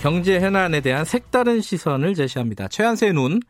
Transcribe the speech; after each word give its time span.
경제 0.00 0.40
현안에 0.40 0.80
대한 0.80 1.04
색다른 1.04 1.60
시선을 1.60 2.14
제시합니다. 2.14 2.68
최한수의 2.68 3.12
눈. 3.12 3.40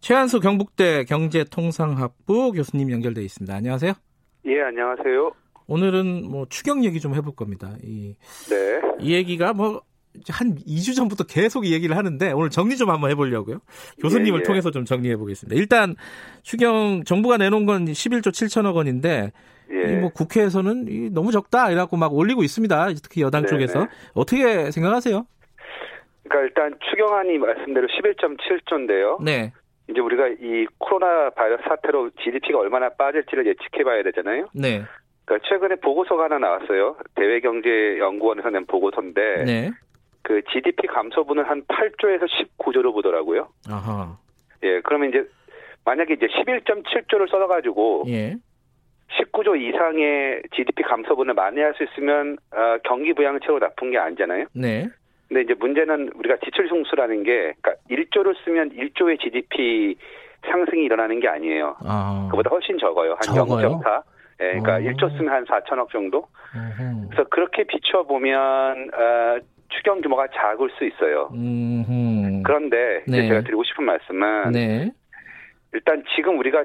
최한수 0.00 0.40
경북대 0.40 1.04
경제통상학부 1.04 2.52
교수님 2.52 2.90
연결돼 2.90 3.22
있습니다. 3.22 3.54
안녕하세요. 3.54 3.92
예, 4.46 4.62
안녕하세요. 4.62 5.32
오늘은 5.66 6.30
뭐 6.30 6.46
추경 6.48 6.82
얘기 6.82 6.98
좀 6.98 7.14
해볼 7.14 7.34
겁니다. 7.34 7.76
이, 7.82 8.14
네. 8.48 8.80
이 9.00 9.12
얘기가 9.12 9.52
뭐 9.52 9.82
한 10.30 10.56
2주 10.56 10.94
전부터 10.96 11.24
계속 11.24 11.66
이 11.66 11.72
얘기를 11.72 11.96
하는데 11.96 12.32
오늘 12.32 12.50
정리 12.50 12.76
좀 12.76 12.90
한번 12.90 13.10
해보려고요. 13.10 13.58
교수님을 14.00 14.38
예, 14.38 14.40
예. 14.40 14.42
통해서 14.44 14.70
좀 14.70 14.84
정리해 14.84 15.16
보겠습니다. 15.16 15.58
일단 15.58 15.96
추경 16.42 17.04
정부가 17.04 17.36
내놓은 17.36 17.66
건 17.66 17.84
11조 17.86 18.28
7천억 18.28 18.74
원인데 18.74 19.32
예. 19.72 19.92
이뭐 19.92 20.10
국회에서는 20.10 20.86
이 20.88 21.10
너무 21.10 21.32
적다 21.32 21.70
이라고 21.70 21.96
막 21.96 22.14
올리고 22.14 22.42
있습니다. 22.42 22.94
특히 23.02 23.22
여당 23.22 23.44
네네. 23.44 23.50
쪽에서 23.50 23.88
어떻게 24.14 24.70
생각하세요? 24.70 25.26
그러니까 26.28 26.40
일단 26.40 26.78
추경안이 26.90 27.38
말씀대로 27.38 27.86
11.7조인데요. 27.86 29.22
네, 29.22 29.52
이제 29.88 30.00
우리가 30.00 30.28
이 30.40 30.66
코로나 30.78 31.30
바이러스 31.30 31.62
사태로 31.68 32.10
GDP가 32.22 32.58
얼마나 32.58 32.88
빠질지를 32.90 33.46
예측해 33.46 33.84
봐야 33.84 34.02
되잖아요. 34.02 34.48
네, 34.54 34.82
그러니까 35.24 35.48
최근에 35.48 35.76
보고서가 35.76 36.24
하나 36.24 36.38
나왔어요. 36.38 36.96
대외경제연구원에서 37.14 38.50
낸 38.50 38.66
보고서인데 38.66 39.44
네. 39.44 39.70
그 40.22 40.42
GDP 40.52 40.88
감소분을 40.88 41.48
한 41.48 41.62
8조에서 41.64 42.26
19조로 42.58 42.92
보더라고요. 42.92 43.48
아하, 43.70 44.16
예, 44.64 44.80
그러면 44.80 45.10
이제 45.10 45.24
만약에 45.84 46.14
이제 46.14 46.26
11.7조를 46.26 47.30
써가지고 47.30 48.04
예, 48.08 48.36
19조 49.20 49.60
이상의 49.60 50.42
GDP 50.54 50.82
감소분을 50.82 51.34
만회할 51.34 51.74
수 51.74 51.84
있으면 51.84 52.38
어, 52.52 52.78
경기 52.84 53.12
부양책으로 53.12 53.60
나쁜 53.60 53.92
게 53.92 53.98
아니잖아요. 53.98 54.46
네, 54.52 54.88
근데 55.28 55.42
이제 55.42 55.54
문제는 55.54 56.10
우리가 56.14 56.36
지출 56.44 56.68
승수라는 56.68 57.22
게 57.24 57.54
그러니까 57.60 57.74
1조를 57.90 58.34
쓰면 58.44 58.70
1조의 58.70 59.20
GDP 59.20 59.96
상승이 60.50 60.84
일어나는 60.84 61.18
게 61.20 61.28
아니에요. 61.28 61.76
아, 61.84 62.28
그보다 62.30 62.50
훨씬 62.50 62.78
적어요. 62.78 63.12
한 63.12 63.34
적어요? 63.34 63.80
0.4. 63.80 64.02
예, 64.40 64.60
그러니까 64.60 64.74
어. 64.76 64.78
1조 64.78 65.16
쓰면 65.16 65.32
한 65.32 65.44
4천억 65.46 65.90
정도. 65.90 66.26
음흠. 66.54 67.08
그래서 67.10 67.28
그렇게 67.30 67.64
비춰 67.64 68.02
보면 68.04 68.90
어, 68.94 69.38
추경 69.70 70.00
규모가 70.00 70.28
작을 70.34 70.70
수 70.78 70.84
있어요. 70.84 71.30
음흠. 71.34 72.42
그런데 72.44 73.02
네. 73.08 73.26
제가 73.28 73.40
드리고 73.40 73.64
싶은 73.64 73.84
말씀은 73.84 74.52
네, 74.52 74.90
일단 75.72 76.04
지금 76.14 76.38
우리가 76.38 76.60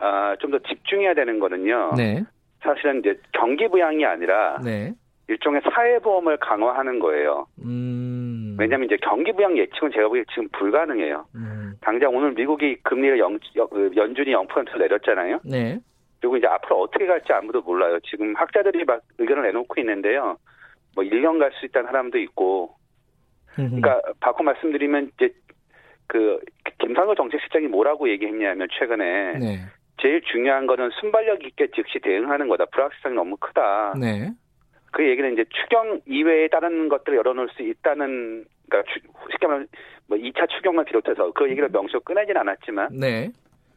어, 0.00 0.34
좀 0.40 0.50
더 0.50 0.58
집중해야 0.58 1.14
되는 1.14 1.38
거는요. 1.38 1.92
네, 1.96 2.24
사실은 2.62 2.98
이제 2.98 3.20
경기 3.32 3.68
부양이 3.68 4.04
아니라 4.04 4.58
네, 4.64 4.92
일종의 5.32 5.62
사회보험을 5.72 6.36
강화하는 6.38 6.98
거예요. 6.98 7.46
음, 7.64 8.54
왜냐하면 8.58 8.86
이제 8.86 8.96
경기 9.02 9.32
부양 9.32 9.56
예측은 9.56 9.90
제가 9.92 10.08
보기에 10.08 10.24
지금 10.30 10.46
불가능해요. 10.52 11.24
음, 11.34 11.74
당장 11.80 12.14
오늘 12.14 12.32
미국이 12.32 12.76
금리를 12.82 13.18
영, 13.18 13.38
연- 13.56 13.66
어, 13.70 13.90
연준이 13.96 14.32
0%로 14.34 14.78
내렸잖아요. 14.78 15.40
네, 15.44 15.78
그리고 16.20 16.36
이제 16.36 16.46
앞으로 16.46 16.82
어떻게 16.82 17.06
갈지 17.06 17.32
아무도 17.32 17.62
몰라요. 17.62 17.98
지금 18.08 18.34
학자들이 18.36 18.84
막 18.84 19.00
의견을 19.18 19.42
내놓고 19.44 19.80
있는데요. 19.80 20.36
뭐 20.94 21.02
1년 21.04 21.38
갈 21.38 21.50
수 21.58 21.64
있다는 21.66 21.86
사람도 21.86 22.18
있고. 22.18 22.74
그러니까 23.56 24.00
바꿔 24.20 24.42
말씀드리면 24.44 25.10
이제 25.16 25.32
그 26.06 26.38
김상호 26.78 27.14
정책실장이 27.14 27.66
뭐라고 27.68 28.08
얘기했냐면 28.10 28.68
최근에 28.78 29.38
네, 29.38 29.58
제일 30.00 30.20
중요한 30.30 30.66
거는 30.66 30.90
순발력 31.00 31.44
있게 31.46 31.68
즉시 31.74 31.98
대응하는 32.00 32.48
거다. 32.48 32.66
불확실성이 32.66 33.14
너무 33.14 33.36
크다. 33.38 33.94
네, 33.98 34.30
그 34.92 35.08
얘기는 35.08 35.32
이제 35.32 35.44
추경 35.50 36.00
이외에 36.06 36.48
다른 36.48 36.88
것들을 36.88 37.16
열어놓을 37.18 37.48
수 37.56 37.62
있다는 37.62 38.44
그러니까 38.68 38.92
추- 38.92 39.00
쉽게 39.32 39.46
말하면 39.46 39.66
뭐 40.06 40.18
2차 40.18 40.48
추경을 40.48 40.84
비롯해서 40.84 41.32
그 41.32 41.48
얘기를 41.50 41.68
명시로 41.70 42.00
꺼내진 42.00 42.36
않았지만 42.36 42.88
네, 42.92 43.30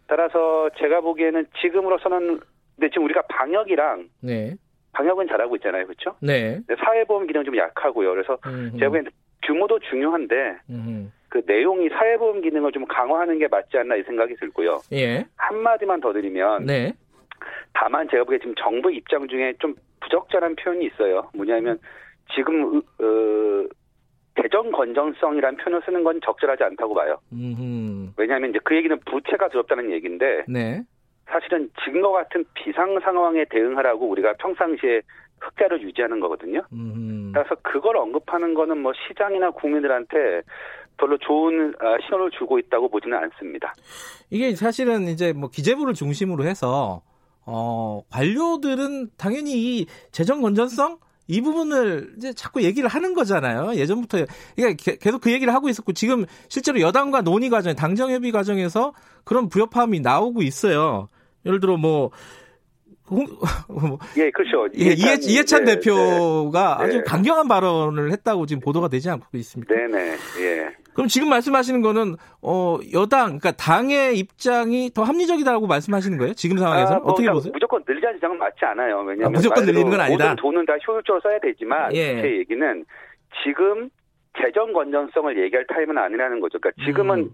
따라서 0.08 0.70
제가 0.78 1.02
보기에는 1.02 1.48
지금으로서는 1.62 2.40
근데 2.76 2.90
지금 2.90 3.06
우리가 3.06 3.22
방역이랑 3.30 4.10
네, 4.22 4.56
방역은 4.92 5.28
잘하고 5.28 5.56
있잖아요, 5.58 5.86
그렇죠? 5.88 6.16
네, 6.22 6.60
사회보험 6.84 7.28
기능 7.28 7.44
좀 7.46 7.56
약하고요. 7.58 8.12
그래서 8.12 8.38
음흠. 8.46 8.78
제가 8.78 8.88
보기에는 8.90 9.12
규모도 9.44 9.80
중요한데 9.80 10.58
음흠. 10.70 11.08
그 11.30 11.42
내용이 11.46 11.90
사회보험 11.90 12.42
기능을 12.42 12.72
좀 12.74 12.86
강화하는 12.86 13.40
게 13.40 13.48
맞지 13.48 13.78
않나 13.78 13.96
이 13.96 14.04
생각이 14.04 14.36
들고요. 14.36 14.82
예, 14.94 15.26
한 15.38 15.58
마디만 15.58 16.02
더 16.02 16.12
드리면 16.12 16.66
네, 16.66 16.94
다만 17.74 18.08
제가 18.10 18.24
보기에 18.26 18.40
지금 18.40 18.54
정부 18.58 18.92
입장 18.92 19.28
중에 19.28 19.54
좀 19.60 19.76
부적절한 20.16 20.56
표현이 20.56 20.86
있어요. 20.86 21.30
뭐냐면 21.34 21.78
지금 22.34 22.78
어, 22.78 23.68
대전 24.36 24.72
건전성이라는 24.72 25.58
표현을 25.58 25.82
쓰는 25.86 26.04
건 26.04 26.20
적절하지 26.24 26.64
않다고 26.64 26.94
봐요. 26.94 27.18
음흠. 27.34 28.14
왜냐하면 28.18 28.50
이제 28.50 28.60
그 28.64 28.76
얘기는 28.76 28.98
부채가 29.06 29.50
두렵다는 29.50 29.92
얘기인데 29.92 30.46
네, 30.48 30.82
사실은 31.26 31.70
지금과 31.84 32.12
같은 32.12 32.46
비상 32.54 33.00
상황에 33.02 33.46
대응하라고 33.50 34.08
우리가 34.10 34.34
평상시에 34.34 35.02
흑자를 35.42 35.82
유지하는 35.82 36.20
거거든요. 36.20 36.62
음흠. 36.72 37.32
따라서 37.34 37.56
그걸 37.62 37.98
언급하는 37.98 38.54
거는 38.54 38.82
뭐 38.82 38.94
시장이나 39.08 39.52
국민들한테 39.52 40.42
별로 40.98 41.18
좋은 41.18 41.74
아, 41.80 41.98
신호를 42.06 42.32
주고 42.32 42.58
있다고 42.58 42.88
보지는 42.88 43.18
않습니다. 43.18 43.74
이게 44.30 44.56
사실은 44.56 45.04
이제 45.04 45.34
뭐 45.34 45.50
기재부를 45.50 45.94
중심으로 45.94 46.46
해서 46.46 47.02
어 47.46 48.02
관료들은 48.10 49.12
당연히 49.18 49.54
이 49.80 49.86
재정 50.12 50.42
건전성 50.42 50.98
이 51.28 51.42
부분을 51.42 52.14
이제 52.18 52.34
자꾸 52.34 52.62
얘기를 52.64 52.88
하는 52.90 53.14
거잖아요. 53.14 53.76
예전부터 53.76 54.26
그러니까 54.56 54.84
게- 54.84 54.98
계속 54.98 55.22
그 55.22 55.32
얘기를 55.32 55.54
하고 55.54 55.70
있었고 55.70 55.94
지금 55.94 56.26
실제로 56.50 56.80
여당과 56.80 57.22
논의 57.22 57.50
과정, 57.50 57.74
당정 57.76 58.12
협의 58.12 58.32
과정에서 58.32 58.94
그런 59.24 59.50
부협함이 59.50 60.02
나오고 60.02 60.42
있어요. 60.44 61.10
예를 61.46 61.60
들어 61.60 61.78
뭐 61.78 62.12
홍- 63.10 63.26
뭐 63.70 64.00
예, 64.18 64.30
그렇죠. 64.32 64.68
예, 64.80 64.94
이해, 64.94 65.18
이해찬 65.22 65.64
네, 65.66 65.76
대표가 65.80 66.78
네. 66.80 66.84
아주 66.86 66.98
네. 66.98 67.04
강경한 67.04 67.48
발언을 67.48 68.12
했다고 68.12 68.46
지금 68.48 68.62
보도가 68.62 68.88
되지 68.88 69.10
않고 69.10 69.26
있습니다. 69.36 69.74
네, 69.74 69.88
네, 69.88 70.18
예. 70.42 70.70
그럼 70.96 71.08
지금 71.10 71.30
말씀하시는 71.30 71.82
거는 71.82 72.16
어 72.42 72.78
여당 72.94 73.38
그러니까 73.38 73.52
당의 73.52 74.18
입장이 74.18 74.92
더 74.94 75.04
합리적이다라고 75.04 75.68
말씀하시는 75.68 76.18
거예요? 76.18 76.34
지금 76.34 76.58
상황에서 76.58 76.96
아, 76.96 77.00
뭐 77.00 77.12
어떻게 77.12 77.24
그러니까 77.24 77.34
보세요? 77.34 77.52
무조건 77.54 77.84
늘리자는 77.86 78.16
주장은 78.16 78.38
맞지 78.38 78.66
않아요. 78.66 79.00
왜냐하면 79.00 79.26
아, 79.28 79.30
무조건 79.30 79.66
늘리는 79.66 79.90
건 79.92 80.00
아니다. 80.00 80.24
모든 80.30 80.36
돈은 80.38 80.66
다 80.66 80.74
효율적으로 80.88 81.22
써야 81.22 81.38
되지만 81.40 81.94
예. 81.94 82.22
제 82.22 82.38
얘기는 82.38 82.86
지금 83.44 83.90
재정 84.42 84.72
건전성을 84.72 85.38
얘기할 85.44 85.66
타임은 85.68 85.98
아니라는 85.98 86.40
거죠. 86.40 86.60
그러니까 86.60 86.84
지금은 86.86 87.20
음. 87.20 87.30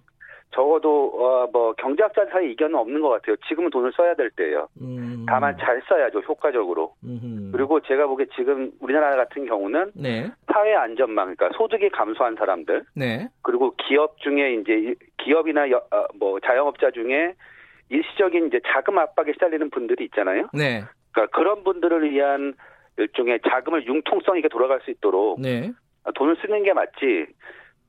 적어도 0.54 1.12
어, 1.16 1.48
뭐 1.52 1.74
경제학자 1.74 2.26
사이 2.26 2.52
이견은 2.52 2.76
없는 2.76 3.00
것 3.02 3.10
같아요. 3.10 3.36
지금은 3.48 3.70
돈을 3.70 3.92
써야 3.96 4.14
될 4.16 4.30
때예요. 4.32 4.68
음. 4.82 5.26
다만 5.28 5.58
잘 5.58 5.82
써야죠, 5.88 6.20
효과적으로. 6.20 6.94
음흠. 7.04 7.52
그리고 7.54 7.80
제가 7.82 8.08
보기에 8.08 8.26
지금 8.36 8.72
우리나라 8.82 9.16
같은 9.16 9.46
경우는 9.46 9.92
네, 9.96 10.30
사회 10.52 10.76
안전망, 10.76 11.36
그러니까 11.36 11.58
소득이 11.58 11.90
감소한 11.90 12.36
사람들, 12.36 12.84
네, 12.96 13.28
그리고 13.44 13.74
기업 13.78 14.18
중에 14.20 14.56
이제 14.56 14.74
일- 14.74 14.96
기업이나 15.18 15.70
여- 15.72 15.86
어, 15.92 16.06
뭐 16.20 16.40
자영업자 16.42 16.92
중에 16.92 17.34
일시적인 17.90 18.48
이제 18.48 18.60
자금 18.68 18.98
압박에 18.98 19.34
시달리는 19.34 19.70
분들이 19.70 20.06
있잖아요. 20.06 20.50
네, 20.54 20.84
그러니까 21.12 21.38
그런 21.38 21.64
분들을 21.64 22.10
위한 22.12 22.54
일종의 22.98 23.40
자금을 23.50 23.86
융통성 23.88 24.36
있게 24.38 24.50
돌아갈 24.50 24.82
수 24.82 24.92
있도록 24.92 25.40
네. 25.40 25.72
돈을 26.16 26.36
쓰는 26.42 26.64
게 26.64 26.74
맞지. 26.74 27.28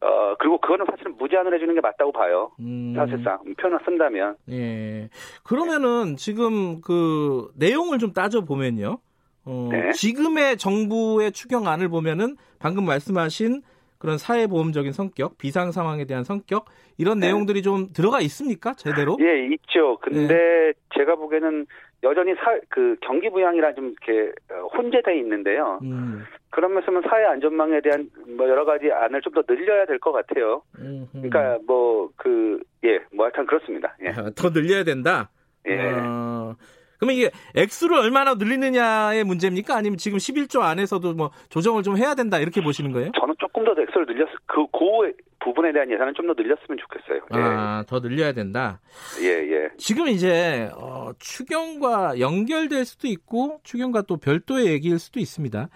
어 0.03 0.35
그리고 0.39 0.59
그거는 0.59 0.85
사실은 0.91 1.17
무제한으로 1.17 1.55
해주는 1.55 1.75
게 1.75 1.81
맞다고 1.81 2.13
봐요. 2.13 2.51
음, 2.59 2.93
사실상 2.97 3.39
표현을 3.59 3.79
쓴다면. 3.85 4.37
예. 4.51 5.09
그러면은 5.45 6.17
지금 6.17 6.81
그 6.81 7.51
내용을 7.57 7.99
좀 7.99 8.13
따져 8.13 8.45
보면요. 8.45 8.99
어, 9.45 9.69
네. 9.71 9.93
지금의 9.93 10.57
정부의 10.57 11.33
추경안을 11.33 11.89
보면은 11.89 12.37
방금 12.59 12.85
말씀하신 12.85 13.63
그런 13.99 14.19
사회보험적인 14.19 14.91
성격, 14.93 15.39
비상 15.39 15.71
상황에 15.71 16.05
대한 16.05 16.25
성격 16.25 16.65
이런 16.99 17.21
네. 17.21 17.27
내용들이 17.29 17.63
좀 17.63 17.93
들어가 17.93 18.21
있습니까? 18.23 18.75
제대로? 18.75 19.17
예, 19.21 19.47
있죠. 19.55 19.99
근데 20.01 20.35
네. 20.35 20.73
제가 20.97 21.15
보기에는 21.15 21.67
여전히 22.03 22.35
사, 22.35 22.59
그 22.69 22.97
경기 23.01 23.31
부양이랑 23.31 23.77
좀 23.77 23.93
이렇게 23.93 24.33
어, 24.51 24.67
혼재돼 24.77 25.17
있는데요. 25.19 25.79
음. 25.85 26.25
그러면서는 26.53 27.03
사회 27.09 27.25
안전망에 27.25 27.81
대한 27.81 28.09
뭐 28.37 28.49
여러 28.49 28.65
가지 28.65 28.91
안을 28.93 29.21
좀 29.23 29.33
더 29.35 29.43
늘려야 29.49 29.85
될 29.87 29.99
것 29.99 30.13
같아요. 30.13 30.63
음. 30.79 31.09
그러니까 31.13 31.59
뭐 31.67 32.11
그 32.17 32.61
예, 32.85 33.01
뭐 33.15 33.25
하여튼 33.27 33.47
그렇습니다. 33.47 33.97
예. 34.05 34.13
더 34.37 34.51
늘려야 34.51 34.85
된다. 34.85 35.31
예. 35.67 35.79
어, 35.81 36.55
그러면 36.99 37.17
이게 37.17 37.31
액수를 37.57 37.97
얼마나 37.99 38.35
늘리느냐의 38.35 39.25
문제입니까? 39.25 39.75
아니면 39.75 39.97
지금 39.99 40.19
11조 40.19 40.61
안에서도 40.61 41.15
뭐 41.15 41.31
조정을 41.49 41.83
좀 41.83 41.97
해야 41.97 42.15
된다 42.15 42.39
이렇게 42.39 42.61
보시는 42.63 42.93
거예요? 42.93 43.11
저는 43.19 43.35
조금 43.39 43.65
더 43.65 43.73
액수를 43.73 44.07
늘렸 44.07 44.29
그, 44.47 44.67
그 44.71 45.13
부분에 45.41 45.73
대한 45.73 45.91
예산은 45.91 46.15
좀 46.15 46.27
더 46.27 46.35
늘렸으면 46.35 46.79
좋겠어요. 46.79 47.27
예. 47.35 47.39
아, 47.41 47.85
더 47.89 48.01
늘려야 48.01 48.33
된다. 48.33 48.81
예, 49.23 49.29
예. 49.29 49.69
지금 49.79 50.07
이제 50.09 50.69
어, 50.77 51.11
추경과 51.19 52.21
연결될 52.21 52.85
수도 52.85 53.09
있고 53.09 53.59
추경과 53.65 54.03
또 54.03 54.17
별도의 54.19 54.67
얘기일 54.67 54.99
수도 55.01 55.19
있습니다. 55.19 55.69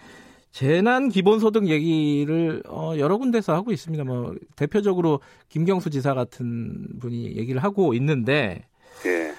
재난 0.56 1.10
기본소득 1.10 1.68
얘기를 1.68 2.62
어, 2.66 2.94
여러 2.96 3.18
군데서 3.18 3.52
하고 3.52 3.72
있습니다. 3.72 4.04
뭐 4.04 4.34
대표적으로 4.56 5.20
김경수 5.50 5.90
지사 5.90 6.14
같은 6.14 6.98
분이 6.98 7.36
얘기를 7.36 7.62
하고 7.62 7.92
있는데 7.92 8.64
예. 9.04 9.34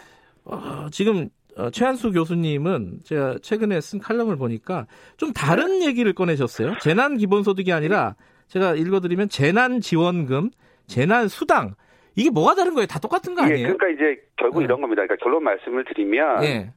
어, 0.46 0.90
지금 0.92 1.30
어, 1.56 1.72
최한수 1.72 2.12
교수님은 2.12 3.00
제가 3.04 3.40
최근에 3.42 3.82
쓴 3.82 3.98
칼럼을 3.98 4.36
보니까 4.36 4.86
좀 5.18 5.34
다른 5.34 5.82
얘기를 5.82 6.14
꺼내셨어요. 6.14 6.76
재난 6.82 7.18
기본소득이 7.18 7.74
아니라 7.74 8.16
제가 8.48 8.76
읽어드리면 8.76 9.30
재난 9.30 9.82
지원금, 9.82 10.52
재난 10.86 11.30
수당 11.30 11.74
이게 12.16 12.30
뭐가 12.30 12.54
다른 12.54 12.76
거예요? 12.76 12.86
다 12.86 13.00
똑같은 13.00 13.34
거 13.34 13.42
예, 13.42 13.46
아니에요? 13.46 13.76
그러니까 13.76 13.88
이제 13.90 14.22
결국 14.36 14.60
네. 14.60 14.66
이런 14.66 14.82
겁니다. 14.82 15.02
그러니까 15.02 15.16
결론 15.24 15.44
말씀을 15.44 15.84
드리면 15.86 16.44
예, 16.44 16.74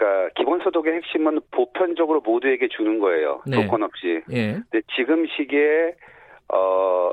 그러니까 0.00 0.30
기본소득의 0.36 0.94
핵심은 0.94 1.40
보편적으로 1.50 2.20
모두에게 2.22 2.68
주는 2.68 2.98
거예요. 3.00 3.42
네. 3.46 3.60
조건 3.62 3.82
없이. 3.82 4.22
예, 4.32 4.52
근데 4.70 4.80
지금 4.96 5.26
시기에 5.26 5.94
어, 6.52 7.12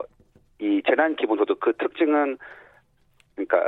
이 0.60 0.82
재난 0.88 1.16
기본소득 1.18 1.60
그 1.60 1.74
특징은 1.74 2.38
그러니까 3.36 3.68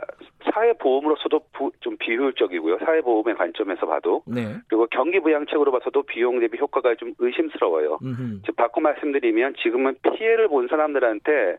사회보험으로서도 0.52 1.42
부- 1.54 1.72
좀 1.82 1.98
비효율적이고요. 1.98 2.80
사회보험의 2.80 3.36
관점에서 3.36 3.86
봐도 3.86 4.24
네, 4.26 4.56
그리고 4.68 4.88
경기부양책으로 4.88 5.72
봐서도 5.72 6.04
비용 6.04 6.40
대비 6.40 6.58
효과가 6.58 6.96
좀 6.96 7.14
의심스러워요. 7.20 8.00
음흠. 8.02 8.42
즉 8.46 8.56
바꿔 8.56 8.80
말씀드리면 8.82 9.56
지금은 9.62 9.96
피해를 10.02 10.48
본 10.48 10.68
사람들한테 10.70 11.58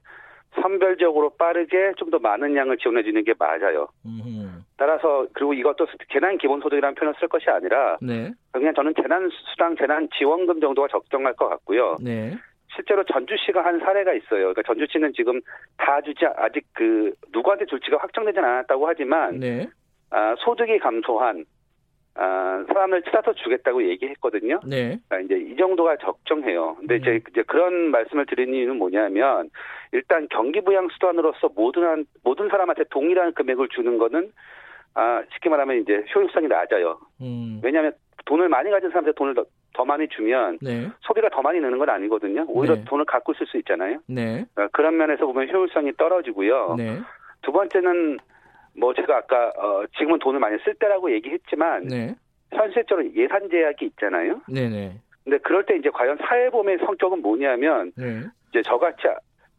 선별적으로 0.63 1.31
빠르게 1.39 1.93
좀 1.99 2.11
더 2.11 2.19
많은 2.19 2.57
양을 2.57 2.79
지원해 2.79 3.05
주는 3.05 3.23
게 3.23 3.35
맞아요. 3.39 3.87
음흠. 4.05 4.60
따라서 4.81 5.27
그리고 5.35 5.53
이것도 5.53 5.87
재난 6.11 6.39
기본소득이라는 6.39 6.95
표현을 6.95 7.15
쓸 7.21 7.29
것이 7.29 7.51
아니라 7.51 7.99
네, 8.01 8.33
그냥 8.51 8.73
저는 8.75 8.95
재난 8.95 9.29
수당, 9.51 9.77
재난 9.77 10.09
지원금 10.17 10.59
정도가 10.59 10.89
적정할 10.89 11.35
것 11.35 11.51
같고요. 11.51 11.99
네, 12.03 12.35
실제로 12.75 13.05
전주시가 13.05 13.63
한 13.63 13.79
사례가 13.79 14.15
있어요. 14.15 14.55
그러니까 14.55 14.63
전주시는 14.63 15.13
지금 15.15 15.39
다 15.77 16.01
주지 16.01 16.25
아직 16.35 16.65
그 16.73 17.13
누구한테 17.31 17.67
줄지가 17.67 17.99
확정되진 17.99 18.43
않았다고 18.43 18.89
하지만 18.89 19.39
네, 19.39 19.69
아, 20.09 20.35
소득이 20.39 20.79
감소한 20.79 21.45
아, 22.15 22.65
사람을 22.67 23.03
찾아서 23.03 23.35
주겠다고 23.35 23.87
얘기했거든요. 23.87 24.61
네, 24.67 24.99
그러니까 25.11 25.21
이제 25.21 25.45
이 25.45 25.57
정도가 25.57 25.99
적정해요. 25.99 26.77
근데 26.77 26.95
음. 26.95 27.01
이제, 27.03 27.21
이제 27.31 27.43
그런 27.43 27.91
말씀을 27.91 28.25
드리는 28.25 28.55
이유는 28.55 28.77
뭐냐면 28.79 29.51
일단 29.93 30.27
경기 30.31 30.63
부양 30.63 30.89
수단으로서 30.89 31.51
모든 31.55 31.85
한, 31.85 32.07
모든 32.25 32.49
사람한테 32.49 32.85
동일한 32.89 33.35
금액을 33.35 33.69
주는 33.69 33.99
거는 33.99 34.33
아, 34.95 35.23
쉽게 35.33 35.49
말하면 35.49 35.81
이제 35.81 36.05
효율성이 36.15 36.49
낮아요. 36.49 36.99
음, 37.21 37.61
왜냐하면 37.63 37.93
돈을 38.27 38.49
많이 38.49 38.71
가진 38.71 38.91
사람한테 38.91 39.17
돈을 39.17 39.35
더, 39.35 39.45
더 39.75 39.85
많이 39.85 40.09
주면 40.09 40.59
네, 40.61 40.89
소비가 41.01 41.29
더 41.31 41.43
많이 41.43 41.61
느는 41.61 41.79
건 41.79 41.89
아니거든요. 41.89 42.45
오히려 42.49 42.75
네. 42.77 42.85
돈을 42.85 43.05
갖고 43.05 43.33
쓸 43.35 43.47
수 43.47 43.57
있잖아요. 43.59 43.99
네, 44.07 44.45
어, 44.57 44.67
그런 44.73 44.97
면에서 44.97 45.27
보면 45.27 45.49
효율성이 45.49 45.93
떨어지고요. 45.97 46.75
네, 46.77 46.99
두 47.43 47.53
번째는 47.53 48.19
뭐 48.77 48.95
제가 48.95 49.19
아까 49.19 49.53
어, 49.57 49.85
지금은 49.99 50.19
돈을 50.19 50.41
많이 50.41 50.59
쓸 50.65 50.75
때라고 50.75 51.13
얘기했지만 51.13 51.87
네, 51.87 52.15
현실적으로 52.53 53.09
예산 53.15 53.49
제약이 53.49 53.87
있잖아요. 53.87 54.41
네, 54.49 54.69
네, 54.69 54.93
근데 55.25 55.39
그럴 55.39 55.65
때 55.65 55.77
이제 55.77 55.89
과연 55.91 56.19
사회보험의 56.19 56.79
성격은 56.79 57.23
뭐냐면 57.23 57.93
네, 57.97 58.23
이제 58.51 58.63
저같이 58.63 59.03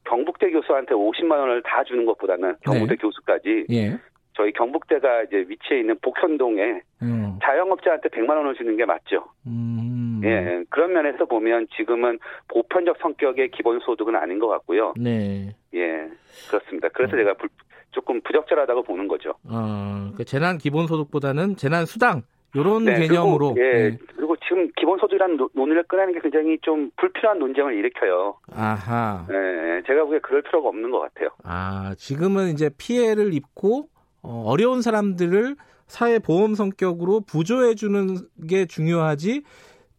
경북대 0.04 0.52
교수한테 0.52 0.94
50만 0.94 1.32
원을 1.32 1.62
다 1.62 1.84
주는 1.84 2.06
것보다는 2.06 2.56
경북대 2.64 2.96
교수까지 2.96 3.68
예, 3.72 3.98
저희 4.42 4.52
경북대가 4.54 5.22
이제 5.24 5.46
위치해 5.48 5.82
있는 5.82 5.96
복현동에 6.02 6.82
음, 7.04 7.38
자영업자한테 7.44 8.10
100만 8.10 8.30
원을 8.38 8.56
주는 8.56 8.76
게 8.76 8.86
맞죠. 8.86 9.24
음, 9.46 10.20
예, 10.24 10.64
그런 10.70 10.94
면에서 10.94 11.26
보면 11.26 11.68
지금은 11.76 12.18
보편적 12.48 12.98
성격의 13.02 13.52
기본 13.52 13.80
소득은 13.82 14.16
아닌 14.16 14.40
것 14.40 14.48
같고요. 14.48 14.94
네. 14.98 15.56
예, 15.76 16.08
그렇습니다. 16.50 16.90
그래서 16.90 17.16
음. 17.16 17.20
제가 17.20 17.34
불- 17.36 17.50
조금 17.92 18.20
부적절하다고 18.22 18.84
보는 18.84 19.08
거죠. 19.08 19.34
어, 19.48 20.12
그 20.18 20.26
재난 20.26 20.58
기본 20.58 20.88
소득보다는 20.88 21.56
재난 21.58 21.86
수당 21.86 22.24
요런 22.56 22.86
네, 22.86 22.96
개념으로. 23.00 23.54
그리고, 23.54 23.68
예, 23.68 23.90
네. 23.92 23.98
그리고 24.16 24.36
지금 24.38 24.70
기본 24.76 24.98
소득이라는 24.98 25.38
노- 25.38 25.50
논의를 25.54 25.84
꺼내는 25.84 26.14
게 26.14 26.20
굉장히 26.22 26.58
좀 26.62 26.90
불필요한 26.98 27.38
논쟁을 27.38 27.76
일으켜요. 27.76 28.38
아하. 28.56 29.28
예, 29.30 29.84
제가 29.86 30.04
보기에 30.06 30.20
그럴 30.20 30.42
필요가 30.42 30.70
없는 30.70 30.90
것 30.90 31.00
같아요. 31.02 31.30
아, 31.44 31.94
지금은 31.98 32.48
이제 32.50 32.70
피해를 32.78 33.34
입고 33.34 33.88
어, 34.24 34.44
어려운 34.46 34.82
사람들을 34.82 35.56
사회 35.88 36.20
보험 36.20 36.56
성격으로 36.56 37.22
부조해 37.22 37.76
주는 37.76 38.16
게 38.48 38.66
중요하지 38.66 39.44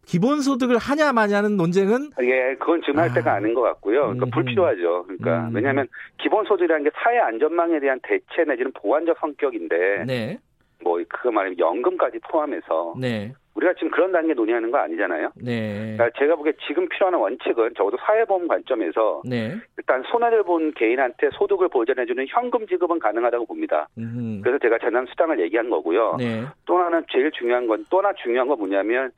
기본소득을 0.07 0.79
하냐 0.79 1.13
마냐는 1.13 1.57
논쟁은 1.57 2.11
예, 2.23 2.55
그건 2.59 2.81
지금 2.83 2.99
할 2.99 3.11
아. 3.11 3.15
때가 3.15 3.35
아닌 3.35 3.55
것 3.55 3.63
같고요. 3.63 4.01
그러니까 4.03 4.27
음. 4.27 4.31
불필요하죠. 4.31 5.05
그러니까 5.05 5.49
음. 5.49 5.55
왜냐하면 5.55 5.87
기본소득이라는 6.19 6.85
게 6.85 6.91
사회 6.95 7.19
안전망에 7.19 7.79
대한 7.81 8.01
대체 8.03 8.45
내지는 8.47 8.73
보완적 8.73 9.19
성격인데 9.21 10.05
네. 10.07 10.39
뭐 10.83 11.03
그거 11.09 11.31
말하면 11.31 11.59
연금까지 11.59 12.19
포함해서 12.31 12.95
네. 12.99 13.33
우리가 13.55 13.75
지금 13.75 13.91
그런 13.91 14.13
단계 14.13 14.33
논의하는 14.33 14.71
거 14.71 14.79
아니잖아요. 14.79 15.31
네. 15.37 15.95
그러니까 15.97 16.19
제가 16.19 16.37
보기에 16.37 16.55
지금 16.67 16.89
필요한 16.89 17.15
원칙은 17.15 17.75
적어도 17.77 17.99
사회보험 17.99 18.49
관점에서 18.49 19.23
네. 19.27 19.55
일단 19.77 20.03
손해를 20.11 20.43
본 20.45 20.73
개인한테 20.73 21.29
소득을 21.35 21.69
보전해주는 21.69 22.25
현금 22.29 22.67
지급은 22.67 22.99
가능하다고 22.99 23.47
봅니다. 23.47 23.89
음. 23.99 24.41
그래서 24.43 24.59
제가 24.59 24.79
재난 24.79 25.05
수당을 25.07 25.39
얘기한 25.41 25.69
거고요. 25.69 26.17
네. 26.19 26.45
또 26.65 26.79
하나는 26.79 27.05
제일 27.13 27.31
중요한 27.33 27.67
건 27.67 27.85
또 27.91 27.99
하나 27.99 28.13
중요한 28.15 28.49
건 28.49 28.59
뭐냐면 28.59 29.11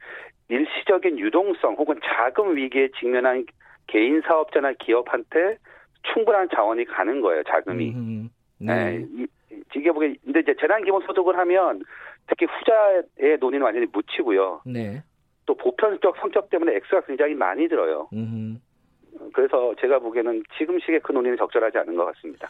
일시적인 0.49 1.19
유동성 1.19 1.75
혹은 1.75 1.99
자금 2.05 2.57
위기에 2.57 2.89
직면한 2.99 3.47
개인 3.87 4.21
사업자나 4.23 4.73
기업한테 4.81 5.59
충분한 6.13 6.49
자원이 6.55 6.85
가는 6.87 7.21
거예요. 7.21 7.43
자금이. 7.45 7.91
음. 7.93 8.31
네. 8.59 8.99
네. 8.99 9.27
보기 9.93 10.17
근데 10.25 10.41
이제 10.41 10.55
재난 10.61 10.85
기본 10.85 11.03
소득을 11.07 11.37
하면 11.39 11.83
특히 12.27 12.47
후자의 12.47 13.39
논의는 13.39 13.65
완전히 13.65 13.87
묻히고요. 13.93 14.63
네. 14.67 15.03
또 15.47 15.55
보편적 15.55 16.17
성격 16.19 16.49
때문에 16.51 16.77
액수가 16.77 17.03
굉장히 17.03 17.35
많이 17.35 17.69
들어요. 17.69 18.09
음. 18.13 18.59
그래서 19.33 19.75
제가 19.81 19.99
보기에는 19.99 20.43
지금 20.59 20.79
시기에 20.81 20.99
그 21.01 21.13
논의는 21.13 21.37
적절하지 21.39 21.79
않은 21.79 21.95
것 21.95 22.05
같습니다. 22.07 22.49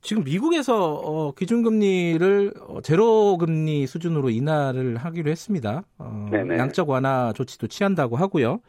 지금 0.00 0.24
미국에서 0.24 0.94
어, 0.94 1.32
기준금리를 1.32 2.52
어, 2.68 2.80
제로 2.82 3.38
금리 3.38 3.86
수준으로 3.86 4.30
인하를 4.30 4.96
하기로 4.96 5.30
했습니다. 5.30 5.84
어. 5.98 6.26
양적 6.32 6.88
완화 6.88 7.32
조치도 7.34 7.68
취한다고 7.68 8.16
하고요. 8.16 8.60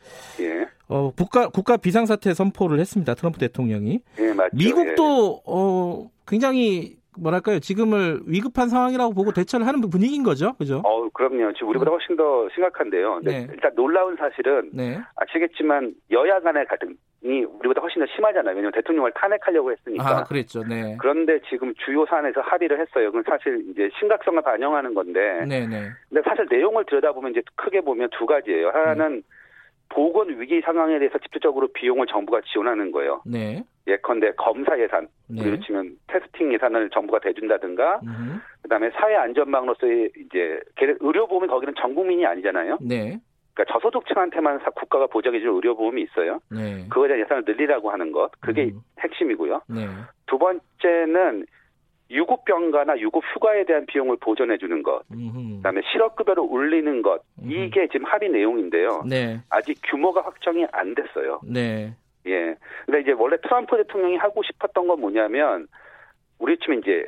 예, 0.41 0.67
어, 0.88 1.12
국가 1.12 1.50
국가 1.50 1.75
비상사태 1.77 2.36
선포를 2.36 2.79
했습니다. 2.79 3.15
트럼프 3.15 3.39
대통령이. 3.39 4.00
예 4.20 4.34
맞죠. 4.34 4.55
미국도 4.55 5.41
어, 5.48 6.12
굉장히 6.27 6.98
뭐랄까요? 7.20 7.60
지금을 7.60 8.22
위급한 8.25 8.70
상황이라고 8.70 9.13
보고 9.13 9.32
대처를 9.32 9.67
하는 9.67 9.82
분위기인 9.82 10.24
거죠, 10.24 10.53
그죠? 10.53 10.75
예. 10.75 10.82
어, 10.84 11.10
그럼요. 11.13 11.53
지금 11.53 11.70
우리보다 11.70 11.91
훨씬 11.91 12.15
더 12.15 12.48
심각한데요. 12.53 13.20
네. 13.24 13.48
일단 13.51 13.72
놀라운 13.75 14.15
사실은 14.15 14.70
네, 14.74 15.00
아시겠지만 15.15 15.93
여야 16.12 16.39
간의 16.39 16.65
갈등이 16.65 17.43
우리보다 17.43 17.82
훨씬 17.82 18.01
더 18.01 18.08
심하잖아요. 18.15 18.55
왜냐하면 18.55 18.72
대통령을 18.74 19.12
탄핵하려고 19.13 19.72
했으니까. 19.72 20.20
아 20.20 20.24
그랬죠, 20.24 20.63
네, 20.63 20.98
그런데 21.00 21.39
지금 21.50 21.74
주요 21.86 22.05
사안에서 22.05 22.41
합의를 22.41 22.79
했어요. 22.79 23.12
그건 23.12 23.24
사실 23.27 23.63
이제 23.70 23.89
심각성을 24.00 24.41
반영하는 24.41 24.93
건데. 24.93 25.46
네, 25.48 25.67
네, 25.67 25.89
근데 26.10 26.22
사실 26.27 26.46
내용을 26.50 26.86
들여다보면 26.86 27.32
이제 27.32 27.41
크게 27.55 27.82
보면 27.82 28.10
두 28.17 28.25
가지예요. 28.25 28.70
하나는 28.70 29.24
보건 29.94 30.30
위기 30.40 30.60
상황에 30.62 30.98
대해서 30.98 31.18
집중적으로 31.20 31.68
비용을 31.68 32.08
정부가 32.08 32.42
지원하는 32.52 32.92
거예요. 32.92 33.22
네, 33.26 33.64
예컨대 33.88 34.32
검사 34.38 34.78
예산, 34.80 35.08
네. 35.30 35.42
우리로 35.42 35.60
치면 35.62 35.98
테스팅 36.08 36.52
예산을 36.54 36.90
정부가 36.90 37.20
대준다든가, 37.20 38.00
음, 38.04 38.42
그다음에 38.64 38.90
사회 38.92 39.16
안전망으로서의 39.16 40.10
이제 40.18 40.60
의료보험이 41.00 41.48
거기는 41.48 41.74
전 41.80 41.94
국민이 41.94 42.26
아니잖아요. 42.26 42.80
네, 42.82 43.20
그러니까 43.54 43.72
저소득층한테만 43.74 44.60
사- 44.60 44.72
국가가 44.72 45.06
보장해주는 45.06 45.54
의료보험이 45.54 46.02
있어요. 46.02 46.40
네, 46.52 46.86
그거에 46.90 47.10
대한 47.10 47.22
예산을 47.22 47.44
늘리라고 47.46 47.92
하는 47.92 48.12
것, 48.12 48.32
그게 48.42 48.72
음. 48.74 48.80
핵심이고요. 49.00 49.62
네, 49.70 49.88
두 50.26 50.40
번째는 50.40 51.46
유급 52.13 52.46
병가나 52.46 53.00
유급 53.00 53.24
휴가에 53.34 53.65
대한 53.65 53.86
비용을 53.86 54.17
보전해 54.17 54.58
주는 54.58 54.84
것, 54.84 55.01
음흠. 55.12 55.58
그다음에 55.58 55.82
실업급여를 55.91 56.43
올리는 56.48 57.01
것 57.01 57.22
이게 57.41 57.88
지금 57.88 58.05
합의 58.05 58.29
내용인데요. 58.29 59.03
네, 59.10 59.41
아직 59.50 59.79
규모가 59.84 60.22
확정이 60.22 60.65
안 60.72 60.93
됐어요. 60.96 61.41
네, 61.43 61.93
예. 62.27 62.55
근데 62.86 63.01
이제 63.01 63.12
원래 63.12 63.38
트럼프 63.38 63.75
대통령이 63.77 64.17
하고 64.17 64.43
싶었던 64.43 64.88
건 64.88 65.01
뭐냐면 65.01 65.67
우리 66.39 66.58
치면 66.60 66.79
이제 66.79 67.05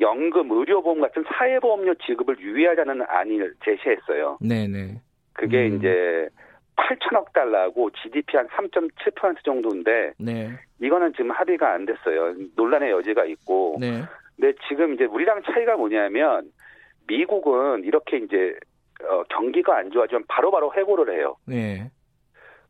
연금, 0.00 0.50
의료보험 0.50 1.00
같은 1.00 1.24
사회보험료 1.28 1.94
지급을 2.06 2.40
유예하자는 2.40 3.02
안을 3.06 3.54
제시했어요. 3.64 4.38
네, 4.40 4.66
네. 4.66 5.00
그게 5.34 5.68
음. 5.68 5.76
이제 5.76 6.28
8천억 6.76 7.32
달러고 7.32 7.90
GDP 7.90 8.36
한 8.36 8.48
3.7% 8.48 9.44
정도인데 9.44 10.14
네, 10.18 10.50
이거는 10.80 11.12
지금 11.12 11.30
합의가 11.30 11.72
안 11.72 11.84
됐어요. 11.84 12.34
논란의 12.56 12.90
여지가 12.90 13.26
있고. 13.26 13.76
네, 13.78 14.02
근데 14.40 14.56
지금 14.68 14.94
이제 14.94 15.04
우리랑 15.04 15.42
차이가 15.42 15.76
뭐냐면 15.76 16.50
미국은 17.06 17.84
이렇게 17.84 18.16
이제 18.16 18.54
어, 19.04 19.22
경기가 19.24 19.76
안 19.76 19.90
좋아지면 19.90 20.24
바로바로 20.28 20.72
해고를 20.74 21.14
해요. 21.14 21.36
네, 21.46 21.90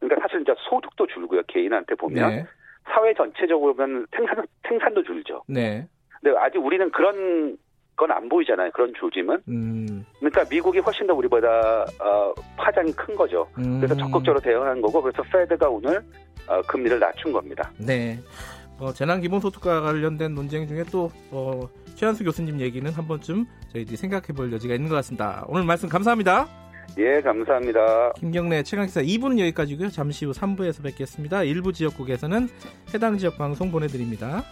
그러니까 0.01 0.21
사실 0.27 0.41
이제 0.41 0.53
소득도 0.69 1.07
줄고요. 1.07 1.43
개인한테 1.47 1.95
보면 1.95 2.31
네, 2.31 2.47
사회 2.93 3.15
전체적으로 3.15 3.75
보면 3.75 4.07
생산 4.15 4.45
생산도 4.67 5.05
줄죠. 5.05 5.43
네. 5.47 5.87
근데 6.21 6.37
아직 6.39 6.59
우리는 6.59 6.91
그런 6.91 7.57
건 7.97 8.11
안 8.11 8.29
보이잖아요. 8.31 8.71
그런 8.73 8.93
조짐은. 8.95 9.43
음, 9.49 10.07
그러니까 10.19 10.45
미국이 10.51 10.79
훨씬 10.79 11.07
더 11.07 11.15
우리보다 11.15 11.85
어, 12.01 12.35
파장이 12.57 12.93
큰 12.93 13.15
거죠. 13.15 13.47
음. 13.59 13.79
그래서 13.79 13.95
적극적으로 13.95 14.41
대응한 14.41 14.81
거고 14.81 15.03
그래서 15.03 15.23
페드가 15.23 15.69
오늘 15.69 16.01
어, 16.49 16.63
금리를 16.63 16.99
낮춘 16.99 17.31
겁니다. 17.31 17.71
네. 17.79 18.17
어, 18.81 18.95
재난 18.95 19.21
기본 19.21 19.41
소득과 19.41 19.83
관련된 19.83 20.35
논쟁 20.35 20.67
중에 20.67 20.85
또 20.91 21.11
어, 21.31 21.69
최한수 21.95 22.25
교수님 22.25 22.61
얘기는 22.61 22.91
한 22.91 23.07
번쯤 23.07 23.47
저희들이 23.73 23.97
생각해 23.97 24.29
볼 24.35 24.51
여지가 24.53 24.75
있는 24.75 24.89
것 24.89 24.95
같습니다. 24.97 25.45
오늘 25.49 25.65
말씀 25.65 25.89
감사합니다. 25.89 26.49
예, 26.99 27.21
감사합니다. 27.21 28.15
김경래 28.15 28.63
최강기사 28.63 29.03
2부는 29.03 29.39
여기까지고요. 29.39 29.91
잠시 29.91 30.25
후 30.25 30.33
3부에서 30.33 30.83
뵙겠습니다. 30.83 31.45
일부 31.45 31.73
지역국에서는 31.73 32.49
해당 32.95 33.19
지역 33.19 33.37
방송 33.37 33.71
보내드립니다. 33.71 34.43